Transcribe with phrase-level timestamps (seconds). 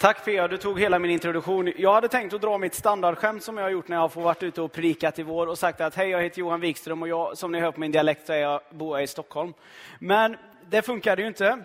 [0.00, 1.72] Tack Pia, du tog hela min introduktion.
[1.76, 4.42] Jag hade tänkt att dra mitt standardskämt som jag har gjort när jag har varit
[4.42, 7.38] ute och predikat i vår och sagt att hej, jag heter Johan Wikström och jag,
[7.38, 9.54] som ni hör på min dialekt så är jag, bor jag i Stockholm.
[9.98, 10.36] Men
[10.68, 11.64] det funkade ju inte.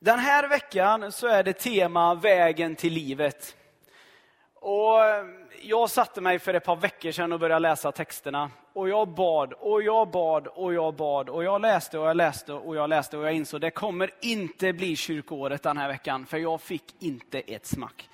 [0.00, 3.56] Den här veckan så är det tema vägen till livet.
[4.54, 4.98] Och
[5.62, 8.50] jag satte mig för ett par veckor sedan och började läsa texterna.
[8.72, 12.52] Och jag bad och jag bad och jag bad och jag läste och jag läste
[12.52, 16.38] och jag läste och jag insåg det kommer inte bli kyrkoåret den här veckan för
[16.38, 18.08] jag fick inte ett smack.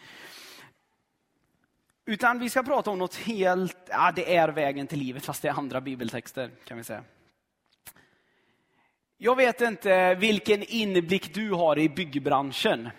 [2.07, 5.49] Utan vi ska prata om något helt, ja det är vägen till livet fast det
[5.49, 7.05] är andra bibeltexter kan vi säga.
[9.19, 12.91] Jag vet inte vilken inblick du har i byggbranschen.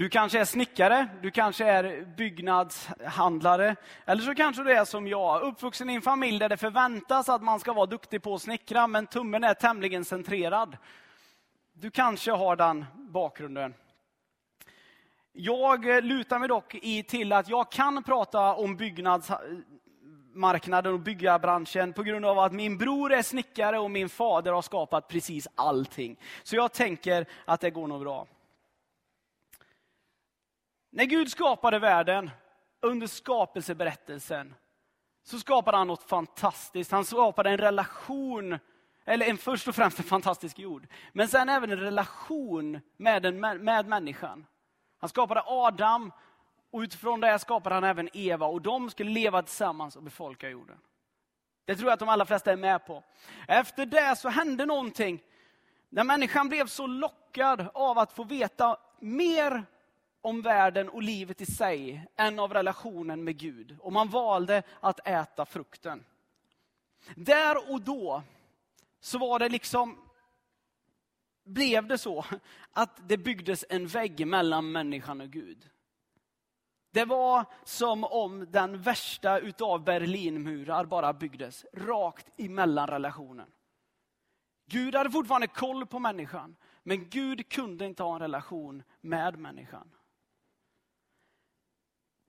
[0.00, 3.76] Du kanske är snickare, du kanske är byggnadshandlare.
[4.04, 7.42] Eller så kanske du är som jag, uppvuxen i en familj där det förväntas att
[7.42, 10.76] man ska vara duktig på att snickra, men tummen är tämligen centrerad.
[11.72, 13.74] Du kanske har den bakgrunden.
[15.32, 21.92] Jag eh, lutar mig dock i till att jag kan prata om byggnadsmarknaden och byggarbranschen
[21.92, 26.16] på grund av att min bror är snickare och min fader har skapat precis allting.
[26.42, 28.26] Så jag tänker att det går nog bra.
[30.90, 32.30] När Gud skapade världen
[32.80, 34.54] under skapelseberättelsen
[35.22, 36.90] så skapade han något fantastiskt.
[36.90, 38.58] Han skapade en relation,
[39.04, 43.40] eller en, först och främst en fantastisk jord, men sen även en relation med, den,
[43.40, 44.46] med människan.
[44.98, 46.12] Han skapade Adam
[46.70, 50.78] och utifrån det skapade han även Eva och de skulle leva tillsammans och befolka jorden.
[51.64, 53.04] Det tror jag att de allra flesta är med på.
[53.48, 55.22] Efter det så hände någonting.
[55.88, 59.64] När människan blev så lockad av att få veta mer
[60.20, 63.76] om världen och livet i sig än av relationen med Gud.
[63.80, 66.04] Och man valde att äta frukten.
[67.14, 68.22] Där och då
[69.00, 69.98] så var det liksom,
[71.44, 72.24] blev det så
[72.72, 75.70] att det byggdes en vägg mellan människan och Gud.
[76.92, 83.50] Det var som om den värsta utav Berlinmurar bara byggdes rakt emellan relationen.
[84.66, 89.90] Gud hade fortfarande koll på människan, men Gud kunde inte ha en relation med människan.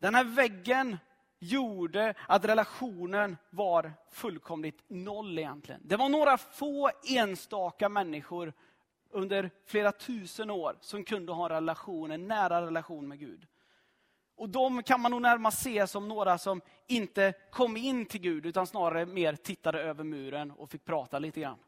[0.01, 0.97] Den här väggen
[1.39, 5.81] gjorde att relationen var fullkomligt noll egentligen.
[5.83, 8.53] Det var några få enstaka människor
[9.09, 13.47] under flera tusen år som kunde ha en relation, en nära relation med Gud.
[14.35, 18.45] Och de kan man nog närmast se som några som inte kom in till Gud
[18.45, 21.59] utan snarare mer tittade över muren och fick prata lite grann.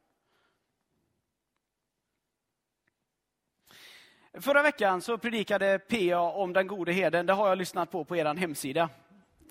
[4.40, 7.26] Förra veckan så predikade PA om den gode herden.
[7.26, 8.90] Det har jag lyssnat på på er hemsida.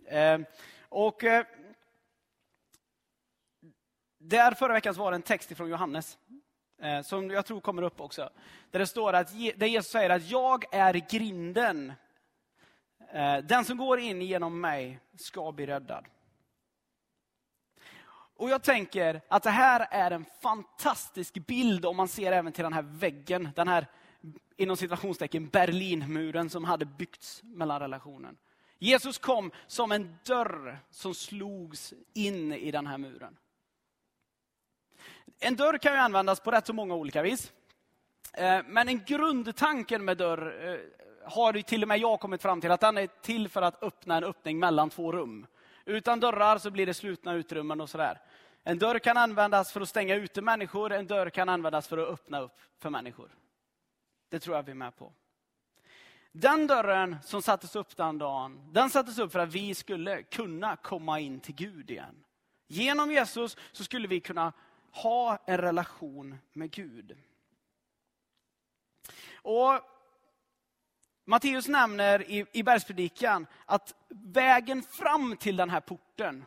[0.06, 0.38] Eh,
[0.88, 1.47] och eh,
[4.19, 6.19] där förra veckan var det en text från Johannes
[6.81, 8.31] eh, som jag tror kommer upp också.
[8.70, 11.93] Där det står att där Jesus säger att jag är grinden.
[13.44, 16.04] Den som går in genom mig ska bli räddad.
[18.37, 22.64] Och jag tänker att det här är en fantastisk bild om man ser även till
[22.64, 23.87] den här väggen, den här
[24.56, 28.36] inom situationstecken Berlinmuren som hade byggts mellan relationen.
[28.78, 33.36] Jesus kom som en dörr som slogs in i den här muren.
[35.40, 37.52] En dörr kan ju användas på rätt så många olika vis.
[38.32, 40.78] Eh, men en grundtanken med dörr eh,
[41.30, 43.82] har ju till och med jag kommit fram till att den är till för att
[43.82, 45.46] öppna en öppning mellan två rum.
[45.84, 48.20] Utan dörrar så blir det slutna utrymmen och sådär.
[48.64, 52.08] En dörr kan användas för att stänga ute människor, en dörr kan användas för att
[52.08, 53.28] öppna upp för människor.
[54.32, 55.12] Det tror jag vi är med på.
[56.32, 60.76] Den dörren som sattes upp den dagen, den sattes upp för att vi skulle kunna
[60.76, 62.25] komma in till Gud igen.
[62.66, 64.53] Genom Jesus så skulle vi kunna
[64.91, 67.16] ha en relation med Gud.
[69.34, 69.81] Och
[71.25, 76.44] Matteus nämner i, i bergspredikan att vägen fram till den här porten,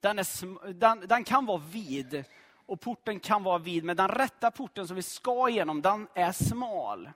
[0.00, 2.24] den, är, den, den kan vara vid
[2.68, 6.32] och porten kan vara vid, men den rätta porten som vi ska igenom, den är
[6.32, 7.10] smal.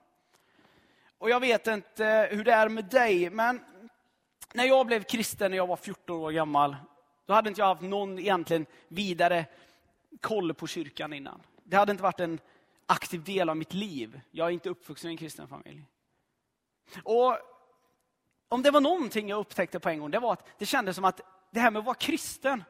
[1.17, 3.61] Och jag vet inte eh, hur det är med dig, men
[4.53, 6.75] när jag blev kristen när jag var 14 år gammal,
[7.25, 9.45] då hade inte jag haft någon egentligen vidare
[10.21, 11.41] koll på kyrkan innan.
[11.63, 12.39] Det hade inte varit en
[12.85, 14.21] aktiv del av mitt liv.
[14.31, 15.85] Jag är inte uppvuxen i en kristen familj.
[17.03, 17.37] Och
[18.49, 21.05] om det var någonting jag upptäckte på en gång, det var att det kändes som
[21.05, 21.21] att
[21.51, 22.63] det här med att vara kristen,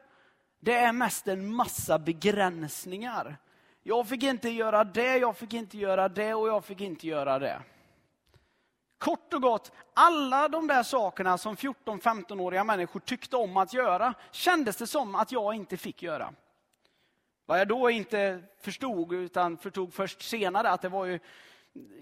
[0.64, 3.36] det är mest en massa begränsningar.
[3.82, 7.38] Jag fick inte göra det, jag fick inte göra det och jag fick inte göra
[7.38, 7.62] det.
[8.98, 14.76] Kort och gott, alla de där sakerna som 14-15-åriga människor tyckte om att göra, kändes
[14.76, 16.32] det som att jag inte fick göra.
[17.46, 21.18] Vad jag då inte förstod, utan förstod först senare, att det var ju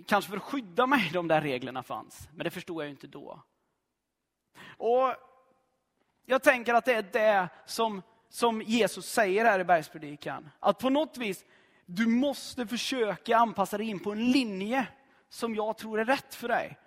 [0.07, 2.29] kanske för att skydda mig de där reglerna fanns.
[2.35, 3.43] Men det förstod jag ju inte då.
[4.77, 5.15] Och
[6.25, 10.51] Jag tänker att det är det som, som Jesus säger här i bergspredikan.
[10.61, 11.45] Att på något vis,
[11.87, 14.87] du måste försöka anpassa dig in på en linje
[15.29, 16.79] som jag tror är rätt för dig.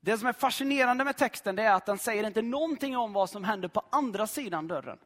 [0.00, 3.44] Det som är fascinerande med texten är att den säger inte någonting om vad som
[3.44, 4.98] händer på andra sidan dörren.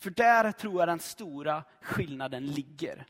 [0.00, 3.06] För där tror jag den stora skillnaden ligger.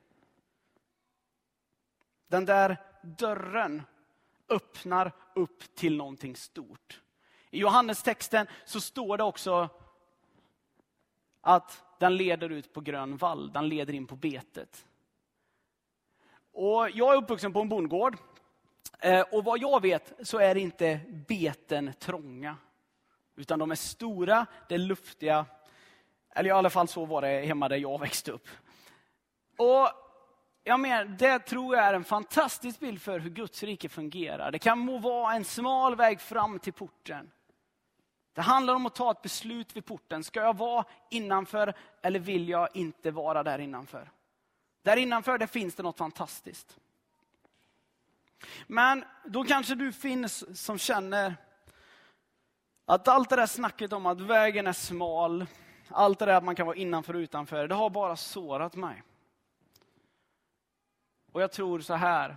[2.29, 3.83] Den där dörren
[4.49, 7.01] öppnar upp till någonting stort.
[7.51, 9.69] I Johannestexten så står det också
[11.43, 14.87] att den leder ut på grön vall, den leder in på betet.
[16.53, 18.17] Och jag är uppvuxen på en bondgård.
[18.99, 22.57] Eh, och vad jag vet så är inte beten trånga.
[23.37, 25.47] Utan de är stora, det är luftiga.
[26.35, 28.49] Eller i alla fall så var det hemma där jag växte upp.
[29.57, 29.89] Och
[30.65, 34.51] jag menar, det tror jag är en fantastisk bild för hur Guds rike fungerar.
[34.51, 37.31] Det kan må vara en smal väg fram till porten.
[38.33, 40.25] Det handlar om att ta ett beslut vid porten.
[40.25, 44.11] Ska jag vara innanför eller vill jag inte vara där innanför?
[44.83, 46.79] Där innanför det finns det något fantastiskt.
[48.67, 51.37] Men då kanske du finns som känner
[52.85, 55.47] att allt det där snacket om att vägen är smal,
[55.89, 59.03] allt det där att man kan vara innanför och utanför, det har bara sårat mig.
[61.33, 62.37] Och jag tror så här,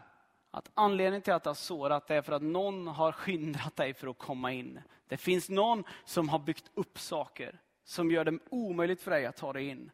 [0.55, 4.07] att anledningen till att du har sårat är för att någon har skyndrat dig för
[4.07, 4.81] att komma in.
[5.07, 9.35] Det finns någon som har byggt upp saker som gör det omöjligt för dig att
[9.35, 9.91] ta dig in.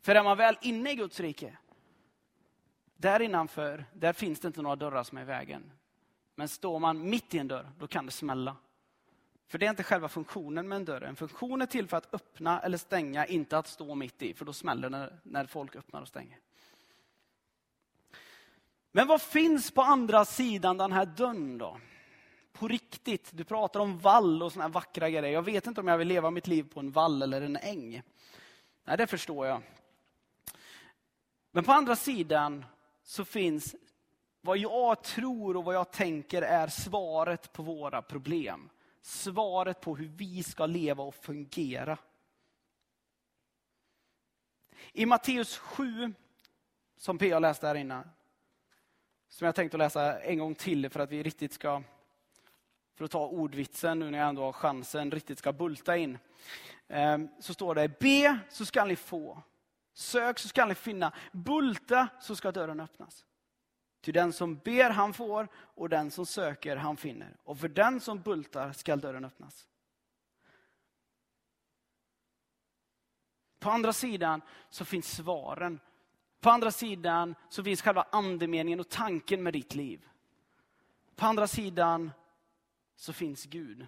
[0.00, 1.56] För är man väl inne i Guds rike,
[2.96, 5.72] där innanför, där finns det inte några dörrar som är i vägen.
[6.34, 8.56] Men står man mitt i en dörr, då kan det smälla.
[9.46, 11.02] För det är inte själva funktionen med en dörr.
[11.02, 14.44] En funktion är till för att öppna eller stänga, inte att stå mitt i, för
[14.44, 16.38] då smäller det när folk öppnar och stänger.
[18.92, 21.76] Men vad finns på andra sidan den här dörren då?
[22.52, 25.32] På riktigt, du pratar om vall och såna här vackra grejer.
[25.32, 28.02] Jag vet inte om jag vill leva mitt liv på en vall eller en äng.
[28.84, 29.62] Nej, det förstår jag.
[31.52, 32.64] Men på andra sidan
[33.02, 33.74] så finns
[34.40, 38.70] vad jag tror och vad jag tänker är svaret på våra problem.
[39.02, 41.98] Svaret på hur vi ska leva och fungera.
[44.92, 46.12] I Matteus 7,
[46.96, 47.38] som P.A.
[47.38, 48.08] läste här innan,
[49.30, 51.82] som jag tänkt att läsa en gång till för att vi riktigt ska,
[52.94, 56.18] för att ta ordvitsen nu när jag ändå har chansen, riktigt ska bulta in.
[56.88, 59.42] Ehm, så står det, be så skall ni få.
[59.92, 61.12] Sök så skall ni finna.
[61.32, 63.24] Bulta så ska dörren öppnas.
[64.00, 67.36] Till den som ber han får och den som söker han finner.
[67.44, 69.68] Och för den som bultar skall dörren öppnas.
[73.58, 75.80] På andra sidan så finns svaren
[76.40, 80.08] på andra sidan så finns själva andemeningen och tanken med ditt liv.
[81.16, 82.10] På andra sidan
[82.96, 83.86] så finns Gud.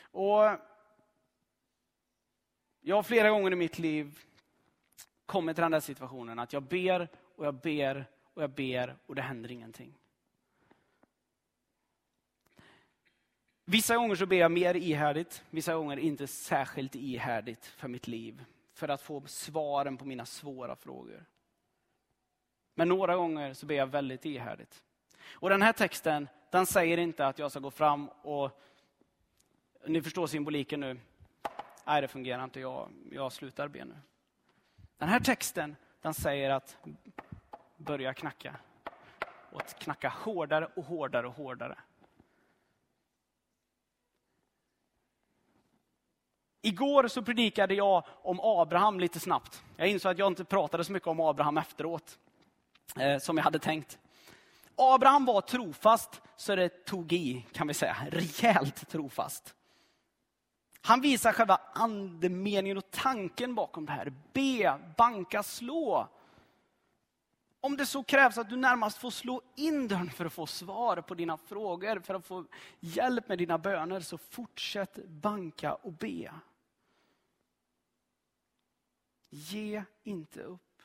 [0.00, 0.58] Och
[2.80, 4.18] Jag har flera gånger i mitt liv
[5.26, 9.14] kommit till den där situationen att jag ber och jag ber och jag ber och
[9.14, 9.94] det händer ingenting.
[13.64, 18.44] Vissa gånger så ber jag mer ihärdigt, vissa gånger inte särskilt ihärdigt för mitt liv
[18.78, 21.24] för att få svaren på mina svåra frågor.
[22.74, 24.82] Men några gånger så ber jag väldigt ihärdigt.
[25.32, 28.60] Och den här texten, den säger inte att jag ska gå fram och,
[29.86, 31.00] ni förstår symboliken nu,
[31.84, 33.96] nej det fungerar inte, jag, jag slutar be nu.
[34.96, 36.78] Den här texten, den säger att
[37.76, 38.56] börja knacka.
[39.52, 41.78] Och att knacka hårdare och hårdare och hårdare.
[46.62, 49.62] Igår så predikade jag om Abraham lite snabbt.
[49.76, 52.18] Jag insåg att jag inte pratade så mycket om Abraham efteråt,
[52.96, 53.98] eh, som jag hade tänkt.
[54.76, 57.96] Abraham var trofast så det tog i, kan vi säga.
[58.10, 59.54] Rejält trofast.
[60.80, 64.12] Han visar själva andemeningen och tanken bakom det här.
[64.32, 66.08] Be, banka, slå.
[67.60, 70.96] Om det så krävs att du närmast får slå in dörren för att få svar
[70.96, 72.44] på dina frågor, för att få
[72.80, 76.30] hjälp med dina böner, så fortsätt banka och be.
[79.28, 80.82] Ge inte upp.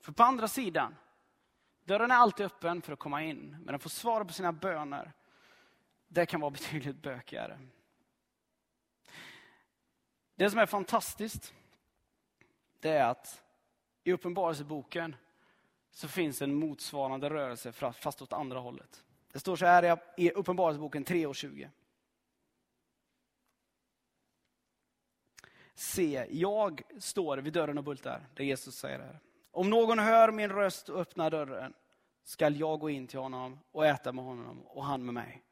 [0.00, 0.96] För på andra sidan,
[1.84, 5.12] dörren är alltid öppen för att komma in, men att få svar på sina böner,
[6.08, 7.58] det kan vara betydligt bökigare.
[10.34, 11.54] Det som är fantastiskt,
[12.80, 13.42] det är att
[14.04, 15.16] i Uppenbarelseboken
[15.90, 19.04] så finns en motsvarande rörelse fast åt andra hållet.
[19.32, 21.70] Det står så här i Uppenbarelseboken 3 och 20.
[25.74, 29.20] Se, jag står vid dörren och bultar, det Jesus säger här.
[29.50, 31.74] Om någon hör min röst och öppnar dörren
[32.24, 35.42] skall jag gå in till honom och äta med honom och han med mig.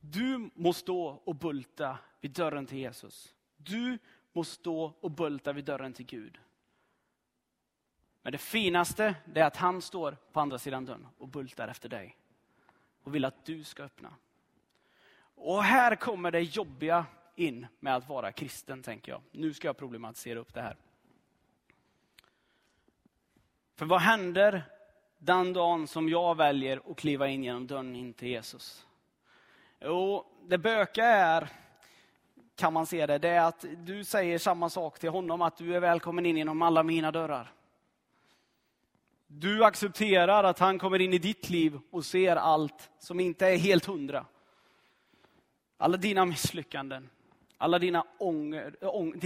[0.00, 3.34] Du måste stå och bulta vid dörren till Jesus.
[3.56, 3.98] Du
[4.32, 6.38] måste stå och bulta vid dörren till Gud.
[8.22, 12.16] Men det finaste är att han står på andra sidan dörren och bultar efter dig.
[13.02, 14.14] Och vill att du ska öppna.
[15.34, 19.22] Och här kommer det jobbiga in med att vara kristen, tänker jag.
[19.30, 20.76] Nu ska jag problematisera upp det här.
[23.76, 24.62] För vad händer
[25.18, 28.86] den dagen som jag väljer att kliva in genom dörren in till Jesus?
[29.80, 31.48] Jo, det böka är,
[32.56, 35.76] kan man se det, det är att du säger samma sak till honom, att du
[35.76, 37.52] är välkommen in genom alla mina dörrar.
[39.26, 43.56] Du accepterar att han kommer in i ditt liv och ser allt som inte är
[43.56, 44.26] helt hundra.
[45.76, 47.10] Alla dina misslyckanden,
[47.58, 48.76] alla dina ånger,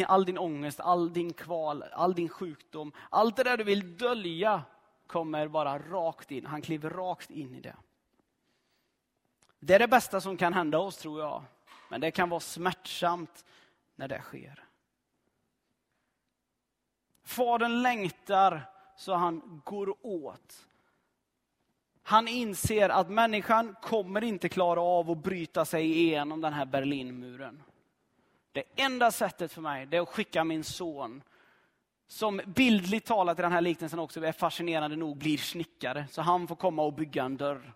[0.07, 2.93] all din ångest, all din kval, all din sjukdom.
[3.11, 4.63] Allt det där du vill dölja
[5.07, 6.47] kommer bara rakt in.
[6.47, 7.77] Han kliver rakt in i det.
[9.61, 11.43] Det är det bästa som kan hända oss tror jag.
[11.89, 13.45] Men det kan vara smärtsamt
[13.97, 14.65] när det sker.
[17.25, 18.63] Fadern längtar
[18.97, 20.67] så han går åt.
[22.03, 27.63] Han inser att människan kommer inte klara av att bryta sig igenom den här Berlinmuren.
[28.53, 31.23] Det enda sättet för mig det är att skicka min son,
[32.07, 36.49] som bildligt talat i den här liknelsen också är fascinerande nog blir snickare, så han
[36.49, 37.73] får komma och bygga en dörr.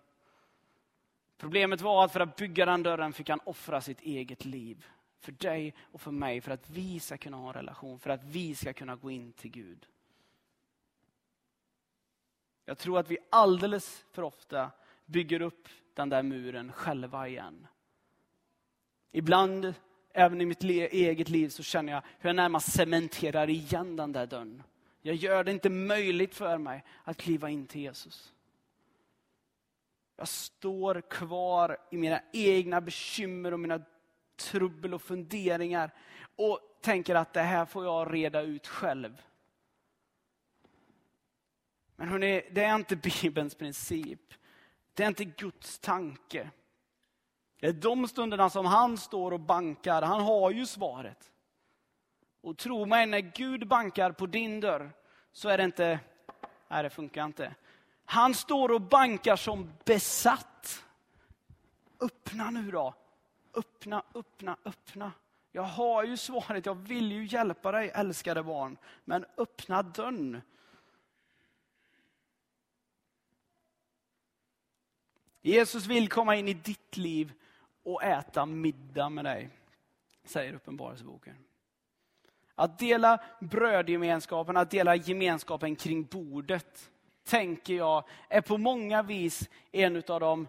[1.37, 4.85] Problemet var att för att bygga den dörren fick han offra sitt eget liv.
[5.19, 8.23] För dig och för mig, för att vi ska kunna ha en relation, för att
[8.23, 9.85] vi ska kunna gå in till Gud.
[12.65, 14.71] Jag tror att vi alldeles för ofta
[15.05, 17.67] bygger upp den där muren själva igen.
[19.11, 19.73] Ibland,
[20.15, 24.25] även i mitt eget liv, så känner jag hur jag närmast cementerar igen den där
[24.25, 24.63] dörren.
[25.01, 28.33] Jag gör det inte möjligt för mig att kliva in till Jesus.
[30.17, 33.81] Jag står kvar i mina egna bekymmer och mina
[34.35, 35.91] trubbel och funderingar
[36.35, 39.21] och tänker att det här får jag reda ut själv.
[41.95, 44.33] Men hörni, det är inte Bibelns princip.
[44.93, 46.49] Det är inte Guds tanke.
[47.65, 51.31] Det är de stunderna som han står och bankar, han har ju svaret.
[52.41, 54.91] Och tro mig, när Gud bankar på din dörr
[55.31, 55.99] så är det inte,
[56.67, 57.55] nej det funkar inte.
[58.05, 60.83] Han står och bankar som besatt.
[61.99, 62.93] Öppna nu då.
[63.53, 65.11] Öppna, öppna, öppna.
[65.51, 68.77] Jag har ju svaret, jag vill ju hjälpa dig älskade barn.
[69.05, 70.41] Men öppna dörren.
[75.41, 77.33] Jesus vill komma in i ditt liv
[77.85, 79.49] och äta middag med dig,
[80.23, 81.35] säger Uppenbarelseboken.
[82.55, 86.91] Att dela brödgemenskapen, att dela gemenskapen kring bordet,
[87.23, 90.47] tänker jag är på många vis en av de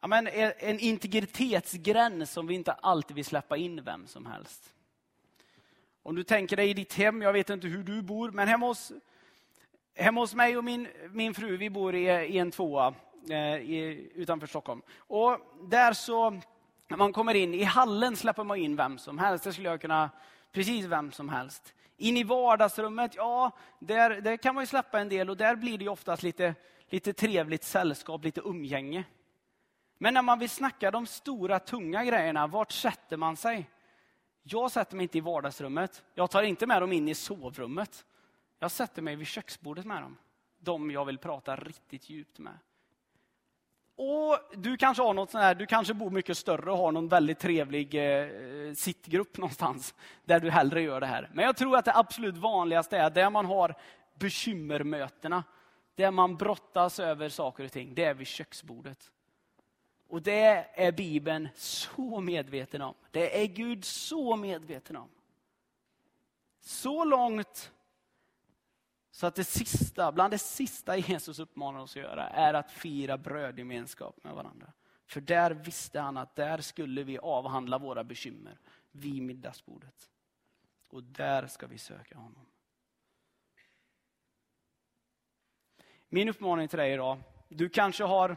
[0.00, 4.74] ja, men en integritetsgräns som vi inte alltid vill släppa in vem som helst.
[6.02, 8.66] Om du tänker dig i ditt hem, jag vet inte hur du bor, men hemma
[8.66, 8.92] hos,
[9.94, 12.94] hemma hos mig och min, min fru, vi bor i, i en tvåa
[13.30, 14.82] Eh, i, utanför Stockholm.
[14.96, 16.30] Och där så,
[16.88, 19.44] när man kommer in, i hallen släpper man in vem som helst.
[19.44, 20.10] Det skulle jag kunna,
[20.52, 21.74] precis vem som helst.
[21.96, 25.78] In i vardagsrummet, ja, där, där kan man ju släppa en del och där blir
[25.78, 26.54] det oftast lite,
[26.88, 29.04] lite trevligt sällskap, lite umgänge.
[29.98, 33.70] Men när man vill snacka de stora, tunga grejerna, vart sätter man sig?
[34.42, 36.04] Jag sätter mig inte i vardagsrummet.
[36.14, 38.04] Jag tar inte med dem in i sovrummet.
[38.58, 40.16] Jag sätter mig vid köksbordet med dem.
[40.58, 42.58] De jag vill prata riktigt djupt med.
[43.96, 47.08] Och du kanske har något sånt här, du kanske bor mycket större och har någon
[47.08, 48.28] väldigt trevlig eh,
[48.74, 51.30] sittgrupp någonstans där du hellre gör det här.
[51.32, 53.74] Men jag tror att det absolut vanligaste är där man har
[54.14, 55.44] bekymmermötena.
[55.94, 59.10] Där man brottas över saker och ting, det är vid köksbordet.
[60.08, 62.94] Och det är Bibeln så medveten om.
[63.10, 65.08] Det är Gud så medveten om.
[66.60, 67.72] Så långt
[69.14, 73.18] så att det sista, bland det sista Jesus uppmanar oss att göra är att fira
[73.18, 74.72] brödgemenskap med varandra.
[75.06, 78.58] För där visste han att där skulle vi avhandla våra bekymmer
[78.90, 80.10] vid middagsbordet.
[80.88, 82.46] Och där ska vi söka honom.
[86.08, 87.18] Min uppmaning till dig idag,
[87.48, 88.36] du kanske har,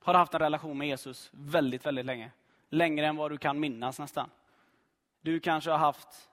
[0.00, 2.32] har haft en relation med Jesus väldigt, väldigt länge.
[2.68, 4.30] Längre än vad du kan minnas nästan.
[5.20, 6.29] Du kanske har haft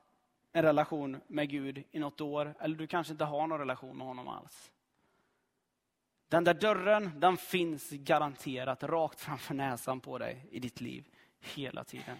[0.51, 4.08] en relation med Gud i något år, eller du kanske inte har någon relation med
[4.08, 4.72] honom alls.
[6.27, 11.08] Den där dörren, den finns garanterat rakt framför näsan på dig i ditt liv
[11.39, 12.18] hela tiden.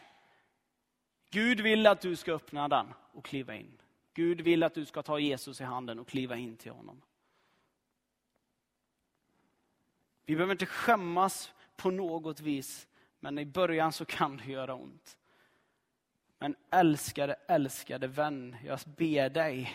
[1.30, 3.82] Gud vill att du ska öppna den och kliva in.
[4.14, 7.02] Gud vill att du ska ta Jesus i handen och kliva in till honom.
[10.26, 12.88] Vi behöver inte skämmas på något vis,
[13.20, 15.18] men i början så kan det göra ont.
[16.40, 19.72] Men älskade, älskade vän, jag ber dig,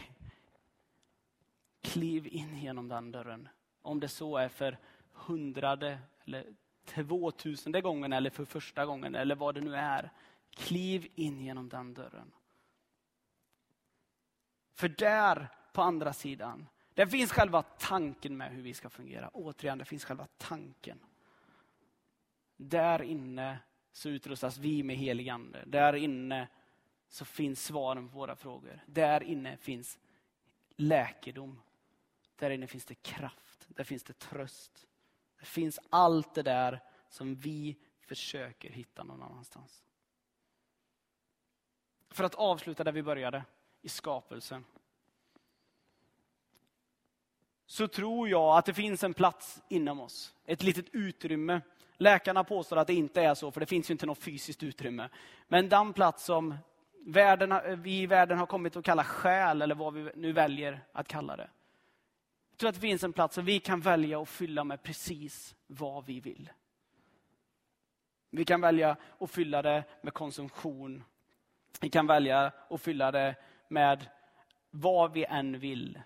[1.80, 3.48] kliv in genom den dörren.
[3.82, 4.78] Om det så är för
[5.12, 6.46] hundrade eller
[6.84, 10.10] tvåtusende gången eller för första gången eller vad det nu är.
[10.50, 12.32] Kliv in genom den dörren.
[14.74, 19.28] För där på andra sidan, där finns själva tanken med hur vi ska fungera.
[19.28, 20.98] Återigen, det finns själva tanken.
[22.56, 23.58] Där inne
[23.92, 25.64] så utrustas vi med helig ande.
[25.66, 26.48] Där inne
[27.08, 28.80] så finns svaren på våra frågor.
[28.86, 29.98] Där inne finns
[30.76, 31.60] läkedom.
[32.36, 33.68] Där inne finns det kraft.
[33.68, 34.86] Där finns det tröst.
[35.38, 39.84] Det finns allt det där som vi försöker hitta någon annanstans.
[42.10, 43.44] För att avsluta där vi började,
[43.82, 44.64] i skapelsen.
[47.66, 51.60] Så tror jag att det finns en plats inom oss, ett litet utrymme.
[52.02, 55.08] Läkarna påstår att det inte är så, för det finns ju inte något fysiskt utrymme.
[55.48, 56.54] Men den plats som
[57.06, 61.08] världen, vi i världen har kommit att kalla själ, eller vad vi nu väljer att
[61.08, 61.50] kalla det.
[62.50, 65.54] Jag tror att det finns en plats som vi kan välja att fylla med precis
[65.66, 66.50] vad vi vill.
[68.30, 71.04] Vi kan välja att fylla det med konsumtion.
[71.80, 73.34] Vi kan välja att fylla det
[73.68, 74.06] med
[74.70, 76.00] vad vi än vill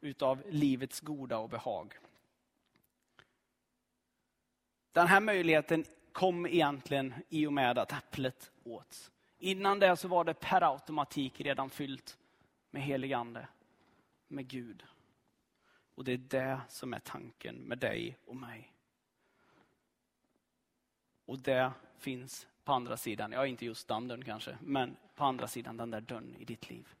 [0.00, 1.94] utav livets goda och behag.
[4.94, 9.10] Den här möjligheten kom egentligen i och med att äpplet åts.
[9.38, 12.18] Innan det så var det per automatik redan fyllt
[12.70, 13.48] med helig ande,
[14.28, 14.84] med Gud.
[15.94, 18.72] Och det är det som är tanken med dig och mig.
[21.24, 25.48] Och det finns på andra sidan, ja inte just den dörren kanske, men på andra
[25.48, 26.94] sidan den där dörren i ditt liv.